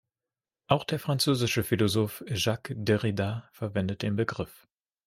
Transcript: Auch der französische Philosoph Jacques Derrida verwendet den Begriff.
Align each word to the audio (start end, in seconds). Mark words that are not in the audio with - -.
Auch 0.65 0.83
der 0.83 0.97
französische 0.97 1.63
Philosoph 1.63 2.23
Jacques 2.27 2.73
Derrida 2.75 3.47
verwendet 3.51 4.01
den 4.01 4.15
Begriff. 4.15 4.67